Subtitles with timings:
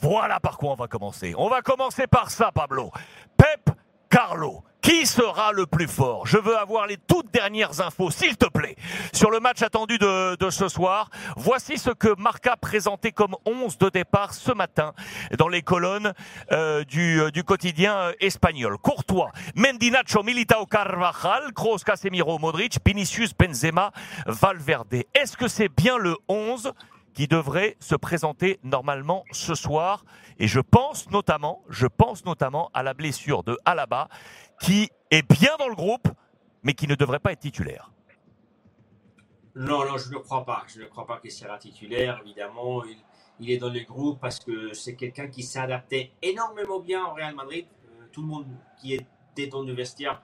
[0.00, 1.34] Voilà par quoi on va commencer.
[1.36, 2.90] On va commencer par ça, Pablo.
[3.36, 3.70] Pep
[4.08, 4.62] Carlo.
[4.86, 6.28] Qui sera le plus fort?
[6.28, 8.76] Je veux avoir les toutes dernières infos, s'il te plaît,
[9.12, 11.10] sur le match attendu de, ce soir.
[11.36, 14.92] Voici ce que Marca présenté comme 11 de départ ce matin
[15.38, 16.12] dans les colonnes
[16.52, 18.78] euh, du, du, quotidien euh, espagnol.
[18.78, 23.90] Courtois, Mendy, Nacho, Militao, Carvajal, Kroos, Casemiro, Modric, Vinicius, Benzema,
[24.26, 25.02] Valverde.
[25.14, 26.72] Est-ce que c'est bien le 11
[27.16, 30.04] qui devrait se présenter normalement ce soir.
[30.38, 34.08] Et je pense notamment, je pense notamment à la blessure de Alaba,
[34.60, 36.08] qui est bien dans le groupe,
[36.62, 37.90] mais qui ne devrait pas être titulaire.
[39.54, 40.64] Non, non, je ne crois pas.
[40.68, 42.20] Je ne crois pas qu'il sera titulaire.
[42.22, 42.98] Évidemment, il,
[43.40, 47.14] il, est dans le groupe parce que c'est quelqu'un qui s'est adapté énormément bien au
[47.14, 47.64] Real Madrid.
[47.86, 48.46] Euh, tout le monde
[48.78, 50.20] qui était dans le vestiaire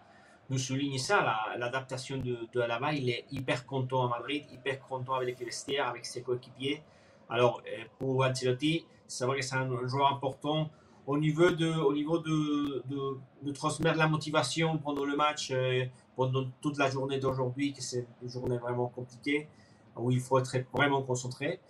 [0.51, 1.25] nous souligne ça,
[1.57, 2.93] l'adaptation de, de Alaba.
[2.93, 6.83] Il est hyper content à Madrid, hyper content avec les vestiaires, avec ses coéquipiers.
[7.31, 10.71] Alors, euh, pour Ancelotti, c'est vrai que c'est un joueur important
[11.07, 15.85] au niveau de, au niveau de, de, de transmettre la motivation pendant le match, euh,
[16.15, 19.49] pendant toute la journée d'aujourd'hui, que c'est une journée vraiment compliquée,
[19.97, 21.61] où il faut être vraiment concentré.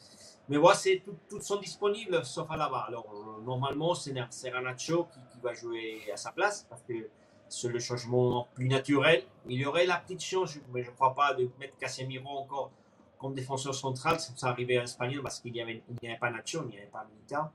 [0.48, 2.80] Mais voilà, c'est tout, toutes sont disponibles sauf Alaba.
[2.88, 7.08] Alors, euh, normalement, c'est Serranacho qui, qui va jouer à sa place, parce que
[7.52, 9.22] c'est le changement plus naturel.
[9.46, 12.70] Il y aurait la petite chance, mais je ne crois pas, de mettre Casemiro encore
[13.18, 14.18] comme défenseur central.
[14.18, 17.06] Ça arrivait en espagnol parce qu'il n'y avait, avait, pas Nacho, il n'y avait pas
[17.10, 17.52] Milita.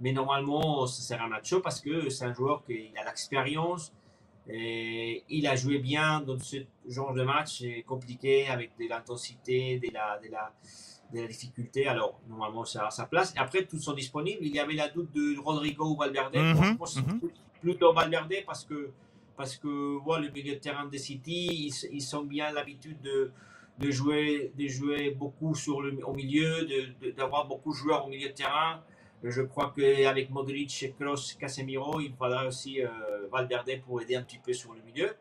[0.00, 3.92] Mais normalement, ça sera Nacho parce que c'est un joueur qui a l'expérience.
[4.46, 9.92] Et il a joué bien dans ce genre de match compliqué avec de l'intensité, de
[9.92, 10.52] la, de, la,
[11.12, 11.88] de la difficulté.
[11.88, 13.34] Alors, normalement, c'est à sa place.
[13.34, 14.44] Et après, tous sont disponibles.
[14.44, 16.36] Il y avait la doute de Rodrigo ou Valverde.
[16.36, 17.30] Mm -hmm, je pense mm -hmm.
[17.62, 18.92] plutôt Valverde parce que
[19.36, 23.32] parce que voilà, le milieu de terrain de City, ils, ils ont bien l'habitude de,
[23.78, 26.66] de, jouer, de jouer beaucoup sur le, au milieu,
[27.16, 28.82] d'avoir beaucoup de joueurs au milieu de terrain.
[29.22, 32.88] Je crois qu'avec Modric, Kroos, Casemiro, il faudra aussi euh,
[33.32, 35.16] Valverde pour aider un petit peu sur le milieu.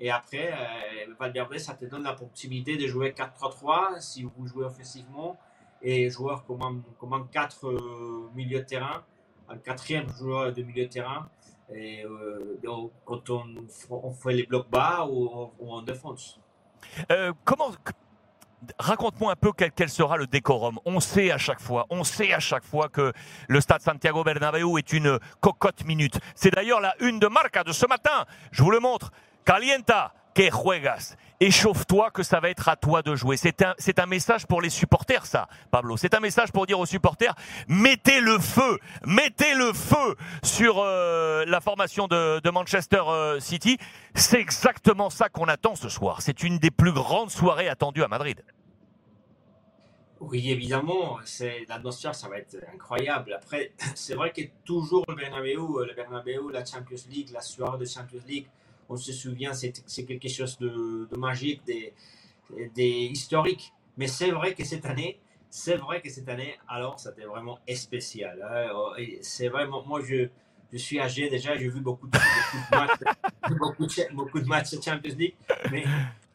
[0.00, 4.64] Et après, euh, Valverde, ça te donne la possibilité de jouer 4-3-3 si vous jouez
[4.64, 5.38] offensivement
[5.80, 9.04] et joueur comme un 4 euh, milieu de terrain,
[9.48, 11.28] un quatrième joueur de milieu de terrain
[11.74, 12.58] et, euh,
[13.04, 16.40] quand on, fait les blocs bas ou, en défense.
[17.10, 17.70] Euh, comment
[18.78, 20.80] Raconte-moi un peu quel, quel, sera le décorum.
[20.84, 23.12] On sait à chaque fois, on sait à chaque fois que
[23.46, 26.18] le stade Santiago Bernabéu est une cocotte minute.
[26.34, 28.24] C'est d'ailleurs la une de Marca de ce matin.
[28.50, 29.12] Je vous le montre.
[29.44, 31.16] Calienta, que juegas.
[31.40, 33.36] Échauffe-toi que ça va être à toi de jouer.
[33.36, 35.96] C'est un, c'est un message pour les supporters, ça, Pablo.
[35.96, 37.34] C'est un message pour dire aux supporters,
[37.68, 43.78] mettez le feu, mettez le feu sur euh, la formation de, Manchester euh, City.
[44.14, 46.22] C'est exactement ça qu'on attend ce soir.
[46.22, 48.42] C'est une des plus grandes soirées attendues à Madrid.
[50.20, 53.32] Oui, évidemment, c'est l'atmosphère, ça va être incroyable.
[53.34, 57.84] Après, c'est vrai que toujours le Bernabeu, le Bernabeu, la Champions League, la soirée de
[57.84, 58.48] Champions League,
[58.88, 61.92] on se souvient, c'est quelque chose de, de magique, des,
[62.74, 63.72] des historiques.
[63.96, 68.40] Mais c'est vrai que cette année, c'est vrai que cette année, alors, c'était vraiment spécial.
[68.42, 68.70] Hein.
[69.22, 70.28] C'est vraiment, moi, je,
[70.72, 74.76] je suis âgé déjà, j'ai vu beaucoup de, beaucoup de matchs, beaucoup, de, beaucoup de
[74.76, 75.34] de Champions League.
[75.70, 75.84] Mais,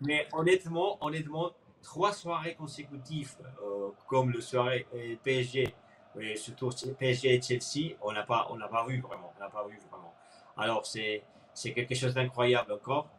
[0.02, 4.88] mais honnêtement, honnêtement, trois soirées consécutives, euh, comme le soirée
[5.24, 5.74] PSG,
[6.20, 9.80] et surtout PSG et Chelsea, on n'a pas, pas vu vraiment, on n'a pas vu
[9.90, 10.14] vraiment.
[10.58, 13.10] Alors, c'est, c'est quelque chose d'incroyable encore.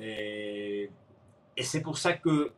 [0.00, 0.90] Et,
[1.56, 2.52] et c'est pour ça que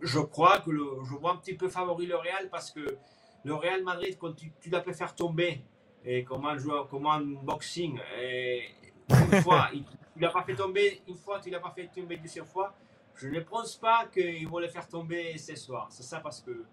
[0.00, 2.98] je crois que le, je vois un petit peu favori le Real parce que
[3.44, 5.62] le Real Madrid, quand tu, tu l'as fait faire tomber
[6.04, 8.64] et comme un joueur, comme un boxing, et
[9.08, 12.16] une fois, il, tu l'as pas fait tomber une fois, tu l'as pas fait tomber
[12.16, 12.74] deuxième fois.
[13.14, 15.86] Je ne pense pas qu'ils vont le faire tomber ce soir.
[15.90, 16.64] C'est ça parce que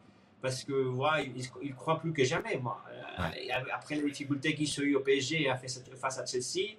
[0.42, 2.58] parce que voilà, il, il croit plus que jamais.
[2.58, 2.82] Moi.
[3.20, 3.52] Ouais.
[3.74, 6.78] Après les difficultés qu'il a eu au PSG a fait face à Chelsea,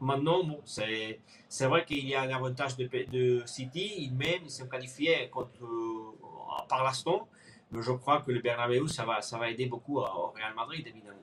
[0.00, 1.20] Maintenant, bon, c'est,
[1.66, 5.64] vrai qu'il y a un avantage de, de City, ils même ils sont qualifiés contre,
[5.64, 7.28] euh, par l'instant,
[7.70, 10.86] mais je crois que le Bernabeu, ça va, ça va aider beaucoup au Real Madrid,
[10.86, 11.18] évidemment.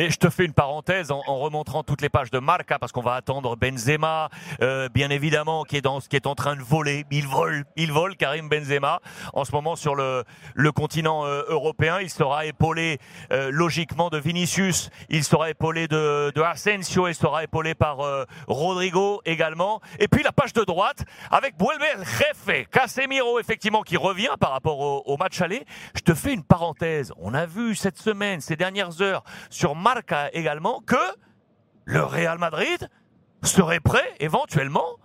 [0.00, 2.92] Et je te fais une parenthèse en, en remontrant toutes les pages de Marca parce
[2.92, 4.28] qu'on va attendre Benzema,
[4.62, 7.04] euh, bien évidemment, qui est dans qui est en train de voler.
[7.10, 9.00] Il vole, il vole Karim Benzema
[9.32, 10.22] en ce moment sur le
[10.54, 11.98] le continent euh, européen.
[12.00, 12.98] Il sera épaulé
[13.32, 18.24] euh, logiquement de Vinicius, il sera épaulé de de Asensio, il sera épaulé par euh,
[18.46, 19.80] Rodrigo également.
[19.98, 24.78] Et puis la page de droite avec Buelver Jefe, Casemiro effectivement qui revient par rapport
[24.78, 25.64] au, au match aller.
[25.96, 27.12] Je te fais une parenthèse.
[27.16, 29.87] On a vu cette semaine, ces dernières heures sur Marca
[30.32, 30.96] également que
[31.84, 32.88] le Real Madrid
[33.42, 34.98] serait prêt éventuellement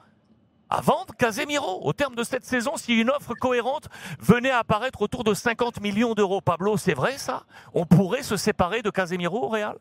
[0.69, 3.89] à vendre Casemiro au terme de cette saison si une offre cohérente
[4.19, 6.41] venait à apparaître autour de 50 millions d'euros.
[6.41, 7.45] Pablo, c'est vrai ça?
[7.73, 9.77] On pourrait se séparer de Casemiro au Real?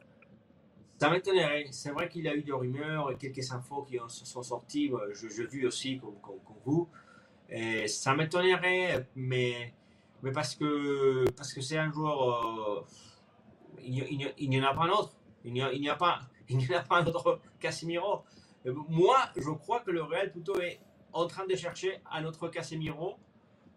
[1.00, 1.66] Ça m'étonnerait.
[1.70, 4.92] C'est vrai qu'il y a eu des rumeurs et quelques infos qui se sont sorties.
[5.14, 6.88] Je, je vu aussi comme, vous.
[7.48, 9.74] Et ça m'étonnerait, mais,
[10.22, 12.22] mais parce que parce que c'est un joueur.
[12.22, 12.86] Euh,
[13.82, 15.14] il n'y en a pas un autre.
[15.44, 16.20] Il n'y a, a, n'y a pas
[16.98, 18.24] un autre Casemiro.
[18.88, 20.80] Moi, je crois que le Real plutôt est
[21.12, 23.16] en train de chercher un autre Casemiro,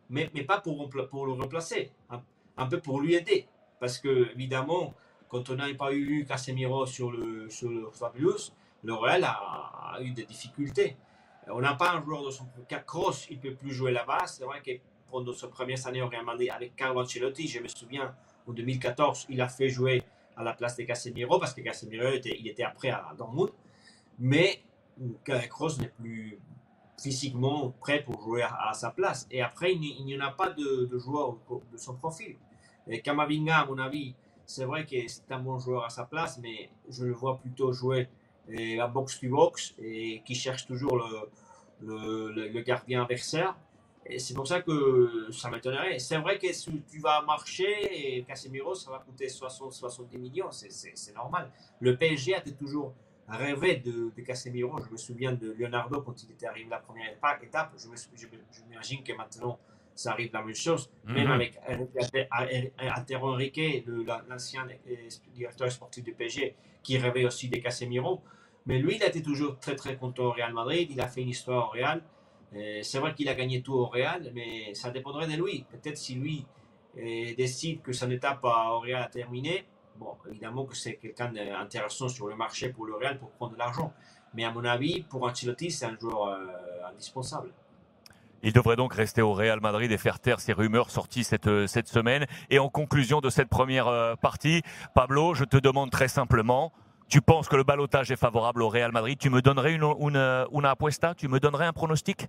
[0.10, 1.92] mais, mais pas pour, pour le remplacer,
[2.58, 3.48] un, peu pour lui aider.
[3.80, 4.94] Parce que, évidemment,
[5.28, 8.52] quand on n'a pas eu Casemiro sur le, sur le Fabulous,
[8.84, 10.98] le Real a, eu des difficultés.
[11.48, 14.28] On n'a pas un joueur de son cas cross, il peut plus jouer là-bas.
[14.28, 14.72] C'est vrai que
[15.10, 18.14] pendant sa première année au Real Madrid avec Carlo Ancelotti, je me souviens,
[18.48, 20.04] en 2014, il a fait jouer
[20.36, 23.52] à la place de Casemiro parce que Casemiro était, il était après à Dortmund.
[24.20, 24.62] Mais
[25.50, 26.40] Kroos n'est plus
[27.02, 29.28] physiquement prêt pour jouer à, sa place.
[29.30, 31.38] Et après, il n'y en a pas de, joueur
[31.72, 32.38] de son profil.
[32.88, 34.16] Et Kamavinga, à mon avis,
[34.46, 37.74] c'est vrai que c'est un bon joueur à sa place, mais je le vois plutôt
[37.74, 38.08] jouer
[38.50, 41.04] euh, à box-to-box et qui cherche toujours
[41.82, 43.56] le gardien adversaire.
[44.08, 45.98] Et c'est pour ça que ça m'étonnerait.
[45.98, 51.16] C'est vrai que si tu vas marcher et Casemiro, ça va coûter 60-70 millions, c'est
[51.16, 51.52] normal.
[51.80, 52.94] Le PSG a toujours
[53.28, 54.80] rêvé de, de, Casemiro.
[54.86, 57.12] Je me souviens de Leonardo quand il était arrivé la première
[57.42, 57.74] étape.
[57.78, 57.88] Je
[58.70, 59.58] m'imagine que maintenant,
[59.96, 60.92] ça arrive la même chose.
[61.06, 61.32] Même mhm.
[61.32, 61.60] avec
[62.78, 63.60] Altero Henrique,
[64.30, 64.68] l'ancien
[65.34, 68.22] directeur sportif du PSG, qui rêvait aussi de Casemiro.
[68.68, 70.90] Mais lui, il était toujours très très content au Real Madrid.
[70.92, 72.04] Il a fait une histoire au Real.
[72.54, 75.66] Euh, c'est vrai qu'il a gagné tout au Real, mais ça dépendrait de lui.
[75.70, 76.46] Peut-être si lui
[76.98, 79.66] euh, décide que son étape au Real a terminé,
[79.98, 83.58] bon, évidemment que c'est quelqu'un d'intéressant sur le marché pour le Real pour prendre de
[83.58, 83.94] l'argent.
[84.34, 86.48] Mais à mon avis, pour Ancelotti, c'est un joueur euh,
[86.92, 87.50] indispensable.
[88.44, 91.88] Il devrait donc rester au Real Madrid et faire taire ces rumeurs sorties cette, cette
[91.88, 92.28] semaine.
[92.52, 94.62] Et en conclusion de cette première partie,
[94.94, 96.72] Pablo, je te demande très simplement,
[97.08, 99.18] tu penses que le balotage est favorable au Real Madrid?
[99.20, 101.14] Tu me donnerais une, une, une apuesta?
[101.16, 102.28] Tu me donnerais un pronostic?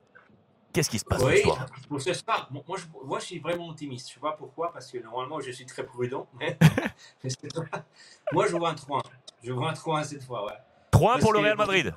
[0.72, 1.42] Qu'est-ce qui se passe oui,
[1.88, 2.50] pour ce soir?
[2.50, 4.08] moi, je, moi, je suis vraiment optimiste.
[4.08, 6.26] Je ne sais pas pourquoi, parce que normalement, je suis très prudent.
[8.32, 9.02] moi, je vois un 3
[9.42, 10.52] Je vois un 3 cette fois, ouais.
[10.90, 11.94] 3 pour le Real Madrid?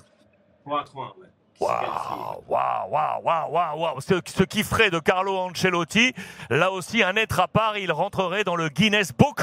[0.64, 1.28] 3 3 ouais.
[1.60, 3.22] Waouh, waouh, waouh,
[3.52, 6.14] waouh, waouh, ce, ce qui ferait de Carlo Ancelotti,
[6.50, 9.42] là aussi un être à part, il rentrerait dans le Guinness Book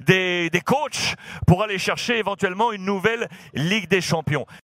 [0.00, 1.16] des, des coachs
[1.46, 4.46] pour aller chercher éventuellement une nouvelle Ligue des Champions.